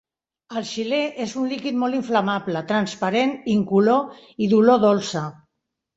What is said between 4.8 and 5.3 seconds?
dolça.